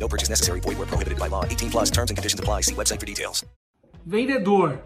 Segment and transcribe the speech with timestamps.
[0.00, 0.60] No purchase necessary.
[0.60, 1.44] Void where prohibited by law.
[1.44, 2.62] 18 plus terms and conditions apply.
[2.62, 3.44] See website for details.
[4.04, 4.80] Vendedor,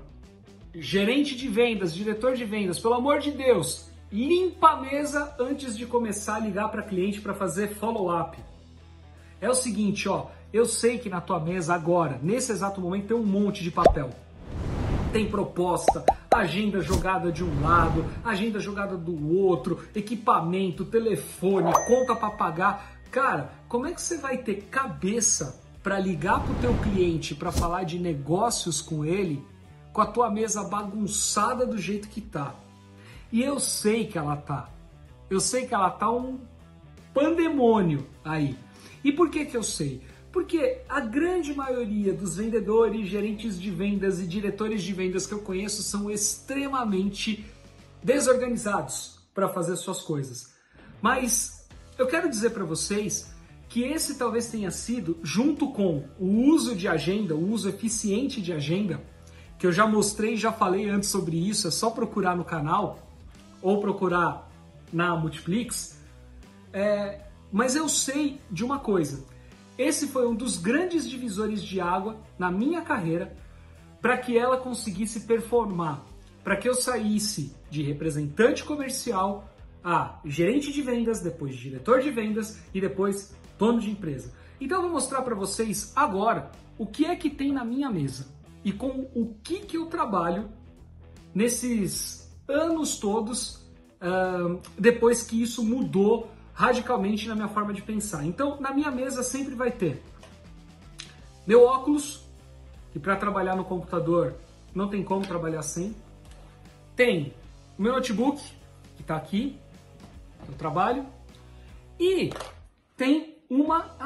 [0.75, 5.87] gerente de vendas, diretor de vendas, pelo amor de Deus, limpa a mesa antes de
[5.87, 8.37] começar a ligar para cliente para fazer follow-up.
[9.41, 13.17] É o seguinte, ó, eu sei que na tua mesa agora, nesse exato momento, tem
[13.17, 14.11] um monte de papel.
[15.13, 22.31] Tem proposta, agenda jogada de um lado, agenda jogada do outro, equipamento, telefone, conta para
[22.31, 22.95] pagar.
[23.13, 27.83] Cara, como é que você vai ter cabeça para ligar pro teu cliente para falar
[27.83, 29.45] de negócios com ele
[29.93, 32.55] com a tua mesa bagunçada do jeito que tá?
[33.33, 34.71] E eu sei que ela tá.
[35.29, 36.39] Eu sei que ela tá um
[37.13, 38.57] pandemônio aí.
[39.03, 40.01] E por que que eu sei?
[40.31, 45.41] Porque a grande maioria dos vendedores, gerentes de vendas e diretores de vendas que eu
[45.41, 47.45] conheço são extremamente
[48.01, 50.55] desorganizados para fazer suas coisas.
[51.03, 51.67] Mas
[51.99, 53.34] eu quero dizer para vocês
[53.75, 58.53] que esse talvez tenha sido, junto com o uso de agenda, o uso eficiente de
[58.53, 59.03] agenda,
[59.59, 63.01] que eu já mostrei, já falei antes sobre isso, é só procurar no canal
[63.61, 64.49] ou procurar
[64.93, 65.99] na Multiplix.
[66.73, 69.25] É, mas eu sei de uma coisa.
[69.77, 73.37] Esse foi um dos grandes divisores de água na minha carreira
[74.01, 76.01] para que ela conseguisse performar,
[76.45, 82.63] para que eu saísse de representante comercial a gerente de vendas, depois diretor de vendas
[82.73, 84.33] e depois dono de empresa.
[84.61, 88.27] Então eu vou mostrar para vocês agora o que é que tem na minha mesa
[88.65, 90.49] e com o que que eu trabalho
[91.35, 93.57] nesses anos todos
[94.01, 98.25] uh, depois que isso mudou radicalmente na minha forma de pensar.
[98.25, 100.03] Então, na minha mesa sempre vai ter
[101.47, 102.25] meu óculos,
[102.93, 104.35] que para trabalhar no computador
[104.75, 105.95] não tem como trabalhar sem.
[106.97, 107.35] Tem
[107.79, 108.41] o meu notebook,
[108.97, 109.59] que está aqui,
[110.49, 111.05] eu trabalho.
[112.01, 112.31] E
[112.97, 113.34] tem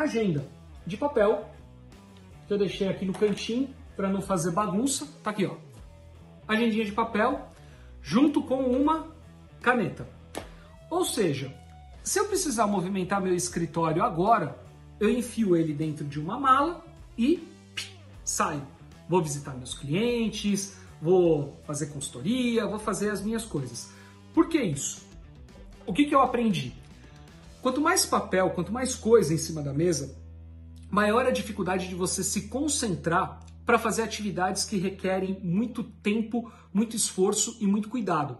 [0.03, 0.47] agenda
[0.86, 1.48] de papel,
[2.47, 5.06] que eu deixei aqui no cantinho para não fazer bagunça.
[5.22, 5.56] Tá aqui, ó.
[6.47, 7.48] Agendinha de papel,
[8.00, 9.09] junto com uma
[9.60, 10.09] caneta.
[10.91, 11.54] Ou seja,
[12.03, 14.59] se eu precisar movimentar meu escritório agora,
[14.98, 16.84] eu enfio ele dentro de uma mala
[17.19, 17.47] e
[18.25, 18.66] saio.
[19.09, 23.92] Vou visitar meus clientes, vou fazer consultoria, vou fazer as minhas coisas.
[24.32, 25.06] Por que isso?
[25.86, 26.72] O que, que eu aprendi?
[27.68, 30.18] Quanto mais papel, quanto mais coisa em cima da mesa,
[30.90, 36.96] maior a dificuldade de você se concentrar para fazer atividades que requerem muito tempo, muito
[36.96, 38.38] esforço e muito cuidado.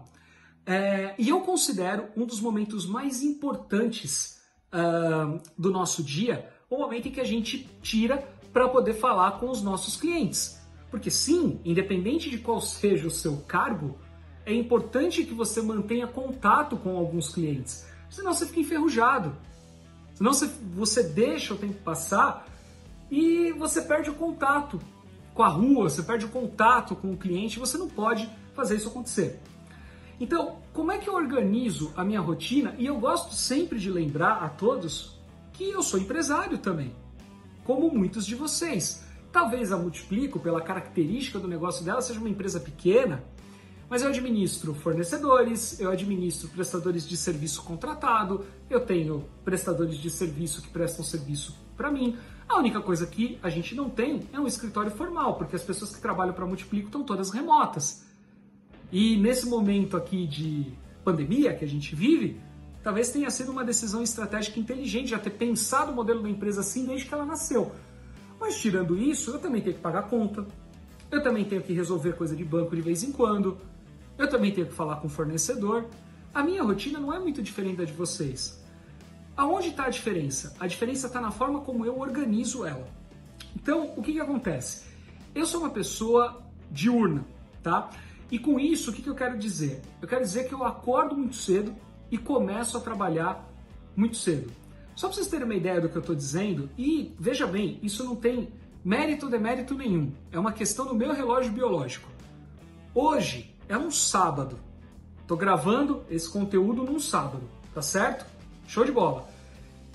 [0.65, 4.41] É, e eu considero um dos momentos mais importantes
[4.73, 9.47] uh, do nosso dia o momento em que a gente tira para poder falar com
[9.47, 10.59] os nossos clientes.
[10.89, 13.95] Porque sim, independente de qual seja o seu cargo,
[14.43, 19.35] é importante que você mantenha contato com alguns clientes, senão você fica enferrujado.
[20.15, 22.47] Senão você, você deixa o tempo passar
[23.09, 24.79] e você perde o contato
[25.33, 28.89] com a rua, você perde o contato com o cliente, você não pode fazer isso
[28.89, 29.39] acontecer.
[30.19, 32.75] Então, como é que eu organizo a minha rotina?
[32.77, 35.17] E eu gosto sempre de lembrar a todos
[35.53, 36.93] que eu sou empresário também,
[37.63, 39.05] como muitos de vocês.
[39.31, 43.23] Talvez a Multiplico, pela característica do negócio dela, seja uma empresa pequena,
[43.89, 50.61] mas eu administro fornecedores, eu administro prestadores de serviço contratado, eu tenho prestadores de serviço
[50.61, 52.15] que prestam serviço para mim.
[52.47, 55.95] A única coisa que a gente não tem é um escritório formal, porque as pessoas
[55.95, 58.05] que trabalham para Multiplico estão todas remotas.
[58.91, 60.71] E nesse momento aqui de
[61.03, 62.39] pandemia que a gente vive,
[62.83, 66.85] talvez tenha sido uma decisão estratégica inteligente já ter pensado o modelo da empresa assim
[66.85, 67.71] desde que ela nasceu.
[68.39, 70.45] Mas tirando isso, eu também tenho que pagar conta,
[71.11, 73.57] eu também tenho que resolver coisa de banco de vez em quando,
[74.19, 75.85] eu também tenho que falar com o fornecedor.
[76.33, 78.61] A minha rotina não é muito diferente da de vocês.
[79.35, 80.53] Aonde está a diferença?
[80.59, 82.85] A diferença está na forma como eu organizo ela.
[83.55, 84.83] Então, o que, que acontece?
[85.33, 87.25] Eu sou uma pessoa diurna,
[87.63, 87.89] tá?
[88.29, 89.81] E com isso, o que, que eu quero dizer?
[90.01, 91.73] Eu quero dizer que eu acordo muito cedo
[92.11, 93.49] e começo a trabalhar
[93.95, 94.51] muito cedo.
[94.95, 98.03] Só para vocês terem uma ideia do que eu estou dizendo, e veja bem, isso
[98.03, 98.49] não tem
[98.83, 100.11] mérito ou demérito nenhum.
[100.29, 102.09] É uma questão do meu relógio biológico.
[102.93, 104.59] Hoje é um sábado.
[105.21, 107.43] Estou gravando esse conteúdo num sábado,
[107.73, 108.25] tá certo?
[108.67, 109.29] Show de bola.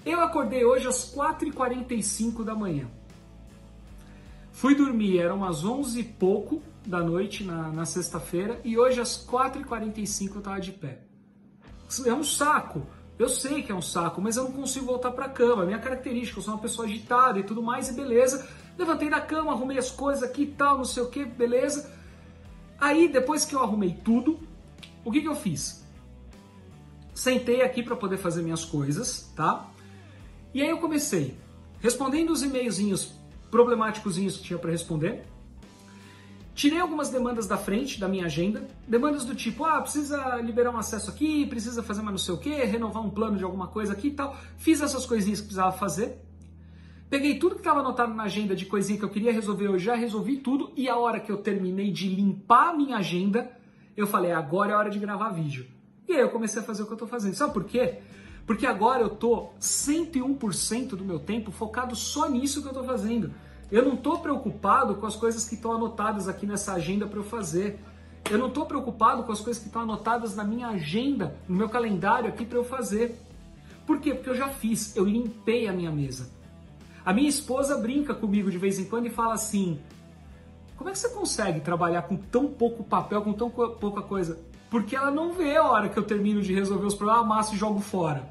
[0.07, 2.89] Eu acordei hoje às 4h45 da manhã.
[4.53, 9.27] Fui dormir, eram umas 11 e pouco da noite na, na sexta-feira e hoje às
[9.27, 11.01] 4h45 eu tava de pé.
[12.07, 12.87] É um saco.
[13.19, 15.65] Eu sei que é um saco, mas eu não consigo voltar para a cama.
[15.65, 18.49] Minha característica, eu sou uma pessoa agitada e tudo mais, e beleza.
[18.79, 21.91] Levantei da cama, arrumei as coisas aqui e tal, não sei o que, beleza.
[22.79, 24.39] Aí, depois que eu arrumei tudo,
[25.05, 25.85] o que, que eu fiz?
[27.15, 29.71] Sentei aqui para poder fazer minhas coisas, tá?
[30.53, 31.37] E aí eu comecei
[31.81, 33.13] respondendo os e-mailzinhos
[33.51, 35.25] problemáticos que tinha para responder.
[36.55, 40.79] Tirei algumas demandas da frente da minha agenda, demandas do tipo, ah, precisa liberar um
[40.79, 43.93] acesso aqui, precisa fazer mais não sei o que, renovar um plano de alguma coisa
[43.93, 44.37] aqui e tal.
[44.57, 46.17] Fiz essas coisinhas que precisava fazer.
[47.15, 49.95] Peguei tudo que estava anotado na agenda de coisinha que eu queria resolver, eu já
[49.95, 53.57] resolvi tudo e a hora que eu terminei de limpar a minha agenda,
[53.97, 55.65] eu falei, agora é hora de gravar vídeo.
[56.09, 57.35] E aí eu comecei a fazer o que eu estou fazendo.
[57.35, 58.01] Sabe por quê?
[58.45, 63.33] Porque agora eu tô 101% do meu tempo focado só nisso que eu estou fazendo.
[63.71, 67.25] Eu não estou preocupado com as coisas que estão anotadas aqui nessa agenda para eu
[67.25, 67.79] fazer.
[68.29, 71.69] Eu não estou preocupado com as coisas que estão anotadas na minha agenda, no meu
[71.69, 73.17] calendário aqui para eu fazer.
[73.87, 74.15] Por quê?
[74.15, 76.43] Porque eu já fiz, eu limpei a minha mesa.
[77.05, 79.81] A minha esposa brinca comigo de vez em quando e fala assim:
[80.77, 84.39] como é que você consegue trabalhar com tão pouco papel, com tão pouca coisa?
[84.71, 87.59] Porque ela não vê a hora que eu termino de resolver os problemas, amasso e
[87.59, 88.29] jogo fora.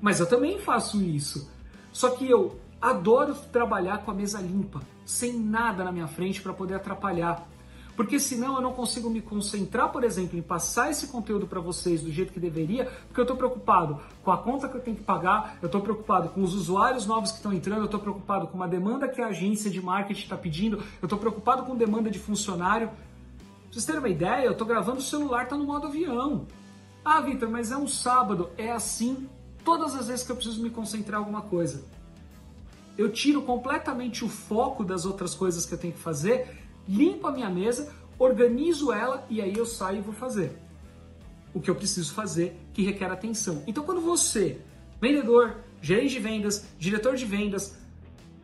[0.00, 1.50] Mas eu também faço isso.
[1.92, 6.52] Só que eu Adoro trabalhar com a mesa limpa, sem nada na minha frente para
[6.52, 7.46] poder atrapalhar.
[8.02, 12.02] Porque senão eu não consigo me concentrar, por exemplo, em passar esse conteúdo para vocês
[12.02, 15.04] do jeito que deveria, porque eu estou preocupado com a conta que eu tenho que
[15.04, 18.56] pagar, eu estou preocupado com os usuários novos que estão entrando, eu estou preocupado com
[18.56, 22.18] uma demanda que a agência de marketing está pedindo, eu estou preocupado com demanda de
[22.18, 22.88] funcionário.
[22.88, 22.96] Pra
[23.70, 26.48] vocês terem uma ideia, eu estou gravando o celular, está no modo avião.
[27.04, 28.50] Ah, Vitor, mas é um sábado.
[28.58, 29.28] É assim
[29.64, 31.84] todas as vezes que eu preciso me concentrar em alguma coisa
[32.96, 37.32] eu tiro completamente o foco das outras coisas que eu tenho que fazer, limpo a
[37.32, 40.58] minha mesa, organizo ela e aí eu saio e vou fazer
[41.54, 43.62] o que eu preciso fazer que requer atenção.
[43.66, 44.60] Então, quando você,
[45.00, 47.76] vendedor, gerente de vendas, diretor de vendas,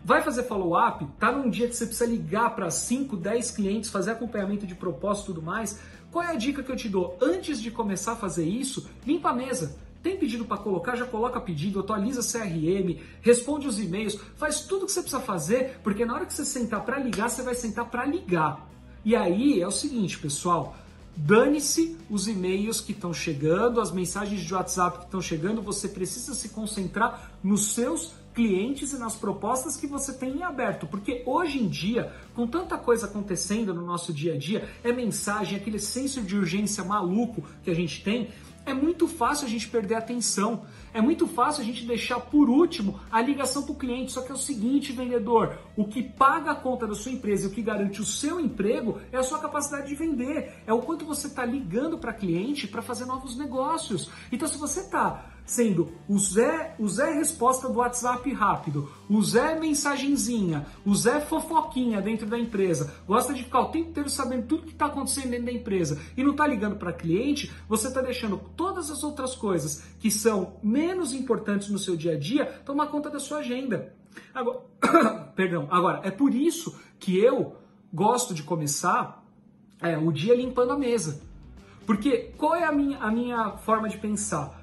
[0.04, 4.10] vai fazer follow-up, tá num dia que você precisa ligar para 5, 10 clientes, fazer
[4.10, 5.80] acompanhamento de propósito e tudo mais,
[6.10, 7.16] qual é a dica que eu te dou?
[7.20, 11.40] Antes de começar a fazer isso, limpa a mesa tem pedido para colocar, já coloca
[11.40, 16.14] pedido, atualiza CRM, responde os e-mails, faz tudo o que você precisa fazer, porque na
[16.14, 18.68] hora que você sentar para ligar, você vai sentar para ligar.
[19.04, 20.76] E aí é o seguinte, pessoal,
[21.16, 26.34] dane-se os e-mails que estão chegando, as mensagens de WhatsApp que estão chegando, você precisa
[26.34, 31.58] se concentrar nos seus clientes e nas propostas que você tem em aberto, porque hoje
[31.58, 36.22] em dia, com tanta coisa acontecendo no nosso dia a dia, é mensagem, aquele senso
[36.22, 38.28] de urgência maluco que a gente tem,
[38.68, 40.62] é muito fácil a gente perder a atenção.
[40.92, 44.12] É muito fácil a gente deixar por último a ligação para o cliente.
[44.12, 47.48] Só que é o seguinte, vendedor: o que paga a conta da sua empresa e
[47.48, 50.54] o que garante o seu emprego é a sua capacidade de vender.
[50.66, 54.10] É o quanto você está ligando para cliente para fazer novos negócios.
[54.30, 59.58] Então, se você está sendo o Zé, o Zé resposta do WhatsApp rápido, o Zé
[59.58, 64.64] mensagenzinha, o Zé fofoquinha dentro da empresa, gosta de ficar o tempo inteiro sabendo tudo
[64.64, 68.38] que está acontecendo dentro da empresa e não está ligando para cliente, você está deixando
[68.56, 73.08] todas as outras coisas que são menos importantes no seu dia a dia tomar conta
[73.08, 73.94] da sua agenda.
[74.34, 74.60] Agora,
[75.34, 77.56] perdão, agora é por isso que eu
[77.92, 79.24] gosto de começar
[79.80, 81.22] é, o dia limpando a mesa.
[81.86, 84.57] Porque qual é a minha, a minha forma de pensar?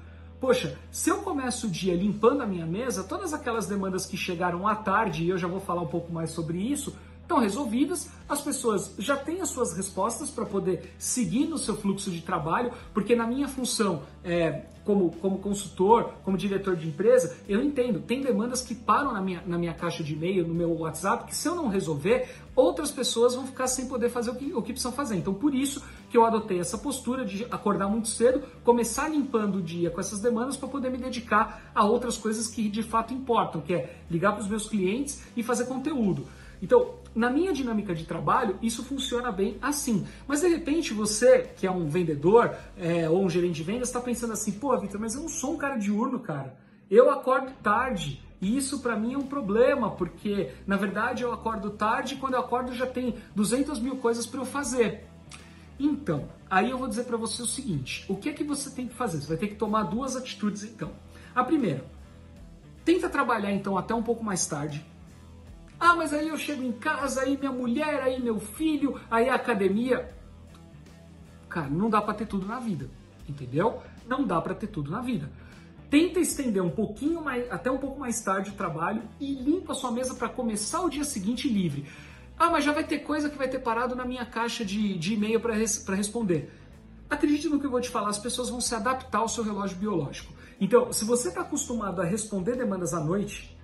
[0.46, 4.64] Poxa, se eu começo o dia limpando a minha mesa, todas aquelas demandas que chegaram
[4.68, 6.96] à tarde, e eu já vou falar um pouco mais sobre isso,
[7.26, 12.10] estão resolvidas, as pessoas já têm as suas respostas para poder seguir no seu fluxo
[12.10, 17.60] de trabalho, porque na minha função é, como, como consultor, como diretor de empresa, eu
[17.60, 21.26] entendo, tem demandas que param na minha, na minha caixa de e-mail, no meu WhatsApp,
[21.26, 24.62] que se eu não resolver, outras pessoas vão ficar sem poder fazer o que, o
[24.62, 25.16] que precisam fazer.
[25.16, 29.62] Então, por isso que eu adotei essa postura de acordar muito cedo, começar limpando o
[29.62, 33.60] dia com essas demandas para poder me dedicar a outras coisas que de fato importam,
[33.60, 36.28] que é ligar para os meus clientes e fazer conteúdo.
[36.62, 40.06] Então, na minha dinâmica de trabalho, isso funciona bem assim.
[40.26, 44.00] Mas de repente você, que é um vendedor é, ou um gerente de vendas, está
[44.00, 46.56] pensando assim: pô, Vitor, mas eu não sou um cara diurno, cara.
[46.90, 48.22] Eu acordo tarde.
[48.38, 52.34] E isso para mim é um problema, porque na verdade eu acordo tarde e quando
[52.34, 55.06] eu acordo já tem 200 mil coisas para eu fazer.
[55.80, 58.86] Então, aí eu vou dizer para você o seguinte: o que é que você tem
[58.86, 59.22] que fazer?
[59.22, 60.90] Você vai ter que tomar duas atitudes então.
[61.34, 61.82] A primeira,
[62.84, 64.84] tenta trabalhar então até um pouco mais tarde
[65.78, 69.34] ah, mas aí eu chego em casa, aí minha mulher, aí meu filho, aí a
[69.34, 70.10] academia.
[71.48, 72.88] Cara, não dá para ter tudo na vida,
[73.28, 73.82] entendeu?
[74.06, 75.30] Não dá para ter tudo na vida.
[75.90, 79.74] Tenta estender um pouquinho mais, até um pouco mais tarde o trabalho e limpa a
[79.74, 81.86] sua mesa para começar o dia seguinte livre.
[82.38, 85.14] Ah, mas já vai ter coisa que vai ter parado na minha caixa de, de
[85.14, 86.52] e-mail para res, responder.
[87.08, 89.76] Acredite no que eu vou te falar, as pessoas vão se adaptar ao seu relógio
[89.78, 90.32] biológico.
[90.60, 93.56] Então, se você está acostumado a responder demandas à noite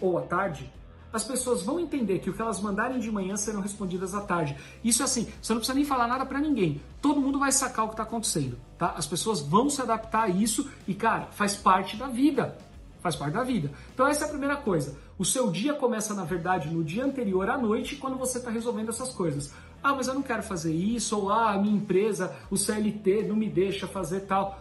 [0.00, 0.72] ou à tarde,
[1.14, 4.56] as pessoas vão entender que o que elas mandarem de manhã serão respondidas à tarde.
[4.82, 6.82] Isso é assim, você não precisa nem falar nada para ninguém.
[7.00, 8.94] Todo mundo vai sacar o que está acontecendo, tá?
[8.96, 12.58] As pessoas vão se adaptar a isso e, cara, faz parte da vida.
[13.00, 13.70] Faz parte da vida.
[13.94, 14.98] Então essa é a primeira coisa.
[15.16, 18.88] O seu dia começa, na verdade, no dia anterior à noite, quando você está resolvendo
[18.88, 19.52] essas coisas.
[19.80, 23.36] Ah, mas eu não quero fazer isso, ou ah, a minha empresa, o CLT não
[23.36, 24.60] me deixa fazer tal.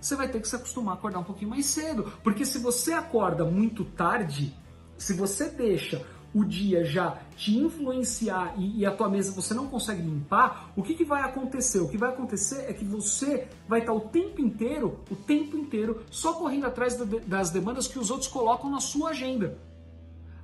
[0.00, 2.12] Você vai ter que se acostumar a acordar um pouquinho mais cedo.
[2.22, 4.54] Porque se você acorda muito tarde,
[4.98, 9.66] se você deixa o dia já te influenciar e, e, a tua mesa você não
[9.66, 11.80] consegue limpar, o que, que vai acontecer?
[11.80, 16.02] O que vai acontecer é que você vai estar o tempo inteiro, o tempo inteiro,
[16.10, 19.58] só correndo atrás das demandas que os outros colocam na sua agenda.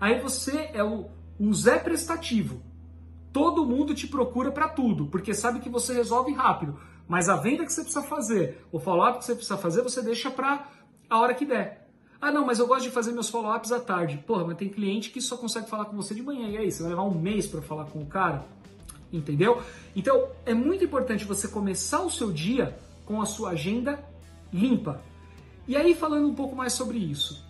[0.00, 1.06] Aí você é o,
[1.38, 2.62] um Zé prestativo.
[3.32, 6.78] Todo mundo te procura para tudo, porque sabe que você resolve rápido.
[7.06, 10.30] Mas a venda que você precisa fazer, o follow-up que você precisa fazer, você deixa
[10.30, 10.66] para
[11.10, 11.83] a hora que der.
[12.24, 14.16] Ah, não, mas eu gosto de fazer meus follow-ups à tarde.
[14.16, 16.48] Porra, mas tem cliente que só consegue falar com você de manhã.
[16.48, 18.46] E aí, você vai levar um mês para falar com o cara?
[19.12, 19.60] Entendeu?
[19.94, 24.02] Então, é muito importante você começar o seu dia com a sua agenda
[24.50, 25.02] limpa.
[25.68, 27.44] E aí, falando um pouco mais sobre isso.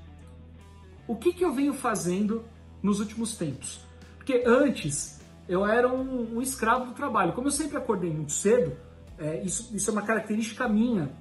[1.06, 2.42] O que, que eu venho fazendo
[2.82, 3.78] nos últimos tempos?
[4.16, 7.32] Porque antes eu era um, um escravo do trabalho.
[7.32, 8.76] Como eu sempre acordei muito cedo,
[9.20, 11.12] é, isso, isso é uma característica minha.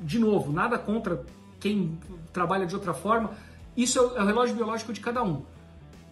[0.00, 1.24] De novo, nada contra
[1.66, 1.98] quem
[2.32, 3.30] trabalha de outra forma,
[3.76, 5.42] isso é o relógio biológico de cada um.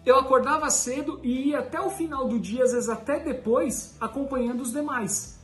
[0.05, 4.61] Eu acordava cedo e ia até o final do dia, às vezes até depois, acompanhando
[4.61, 5.39] os demais.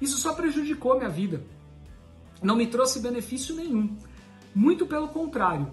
[0.00, 1.42] Isso só prejudicou minha vida.
[2.40, 3.96] Não me trouxe benefício nenhum.
[4.54, 5.70] Muito pelo contrário.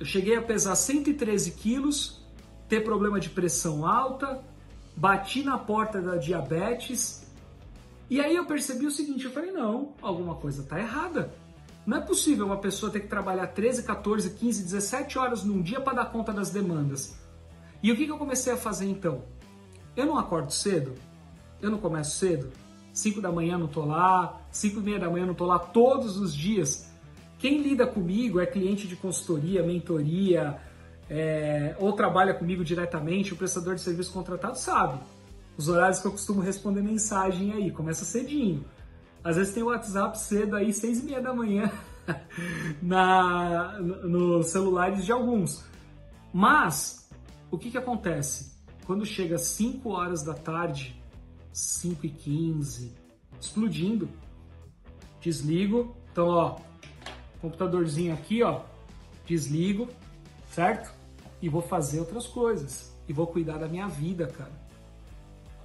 [0.00, 2.24] Eu cheguei a pesar 113 quilos,
[2.66, 4.42] ter problema de pressão alta,
[4.96, 7.30] bati na porta da diabetes.
[8.08, 11.43] E aí eu percebi o seguinte, eu falei, não, alguma coisa está errada.
[11.86, 15.80] Não é possível uma pessoa ter que trabalhar 13, 14, 15, 17 horas num dia
[15.80, 17.18] para dar conta das demandas.
[17.82, 19.22] E o que, que eu comecei a fazer então?
[19.94, 20.94] Eu não acordo cedo,
[21.60, 22.50] eu não começo cedo,
[22.92, 26.16] 5 da manhã não tô lá, 5 e meia da manhã não tô lá todos
[26.16, 26.90] os dias.
[27.38, 30.58] Quem lida comigo é cliente de consultoria, mentoria,
[31.10, 34.98] é, ou trabalha comigo diretamente, o prestador de serviço contratado sabe.
[35.56, 38.64] Os horários que eu costumo responder mensagem aí, começa cedinho.
[39.24, 41.72] Às vezes tem o WhatsApp cedo aí, seis e meia da manhã,
[42.82, 45.64] na, nos celulares de alguns.
[46.30, 47.08] Mas,
[47.50, 48.52] o que que acontece?
[48.84, 51.00] Quando chega 5 horas da tarde,
[51.52, 52.92] 5 e 15,
[53.40, 54.10] explodindo,
[55.22, 55.96] desligo.
[56.12, 56.56] Então, ó,
[57.40, 58.60] computadorzinho aqui, ó,
[59.24, 59.88] desligo,
[60.50, 60.92] certo?
[61.40, 62.94] E vou fazer outras coisas.
[63.08, 64.52] E vou cuidar da minha vida, cara.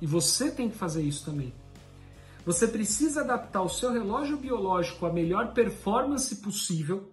[0.02, 1.54] E você tem que fazer isso também.
[2.50, 7.12] Você precisa adaptar o seu relógio biológico à melhor performance possível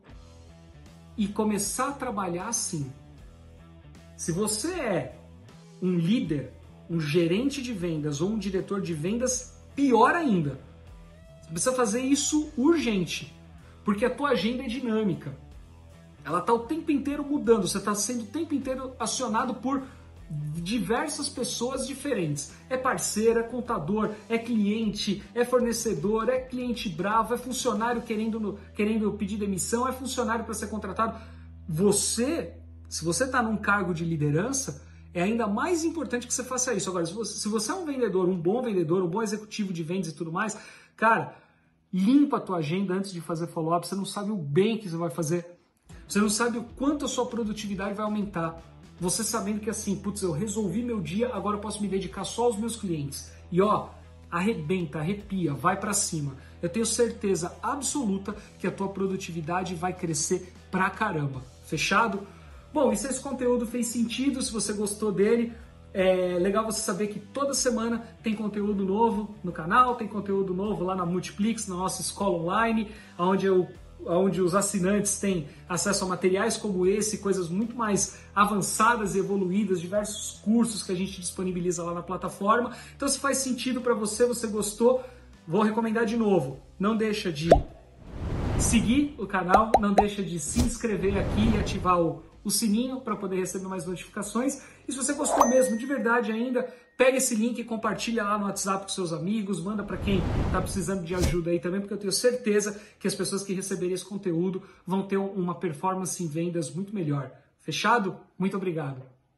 [1.15, 2.91] e começar a trabalhar assim.
[4.17, 5.19] Se você é
[5.83, 6.55] um líder,
[6.89, 10.59] um gerente de vendas ou um diretor de vendas, pior ainda.
[11.43, 13.31] Você precisa fazer isso urgente,
[13.85, 15.37] porque a tua agenda é dinâmica.
[16.25, 19.83] Ela está o tempo inteiro mudando, você está sendo o tempo inteiro acionado por
[20.29, 22.53] diversas pessoas diferentes.
[22.69, 29.13] É parceira, é contador, é cliente, é fornecedor, é cliente bravo, é funcionário querendo, querendo
[29.13, 31.19] pedir demissão, é funcionário para ser contratado.
[31.69, 32.55] Você,
[32.89, 34.83] se você está num cargo de liderança,
[35.15, 36.91] é ainda mais importante que você faça isso.
[36.91, 39.83] Agora, se você, se você é um vendedor, um bom vendedor, um bom executivo de
[39.83, 40.59] vendas e tudo mais,
[40.97, 41.37] cara,
[41.93, 43.87] limpa a tua agenda antes de fazer follow-up.
[43.87, 45.47] Você não sabe o bem que você vai fazer.
[46.07, 48.63] Você não sabe o quanto a sua produtividade vai aumentar.
[48.99, 52.45] Você sabendo que assim, putz, eu resolvi meu dia, agora eu posso me dedicar só
[52.45, 53.31] aos meus clientes.
[53.53, 53.89] E ó,
[54.31, 56.35] arrebenta, arrepia, vai para cima.
[56.63, 61.43] Eu tenho certeza absoluta que a tua produtividade vai crescer pra caramba.
[61.67, 62.27] Fechado?
[62.73, 65.53] Bom, e se esse conteúdo fez sentido, se você gostou dele,
[65.93, 70.85] é legal você saber que toda semana tem conteúdo novo no canal, tem conteúdo novo
[70.85, 73.69] lá na Multiplix, na nossa escola online, onde eu
[74.05, 79.81] onde os assinantes têm acesso a materiais como esse, coisas muito mais avançadas e evoluídas,
[79.81, 82.73] diversos cursos que a gente disponibiliza lá na plataforma.
[82.97, 85.05] Então, se faz sentido para você, você gostou,
[85.47, 86.61] vou recomendar de novo.
[86.79, 87.51] Não deixa de
[88.59, 93.17] seguir o canal, não deixa de se inscrever aqui e ativar o, o sininho para
[93.17, 94.63] poder receber mais notificações.
[94.87, 96.63] E se você gostou mesmo de verdade ainda,
[96.97, 100.63] pega esse link e compartilha lá no WhatsApp com seus amigos, manda para quem está
[100.63, 104.05] precisando de ajuda aí também, porque eu tenho certeza que as pessoas que receberem esse
[104.05, 107.33] conteúdo vão ter uma performance em vendas muito melhor.
[107.59, 108.17] Fechado?
[108.39, 109.16] Muito obrigado.